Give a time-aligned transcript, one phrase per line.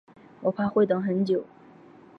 [0.41, 1.45] 我怕会等很久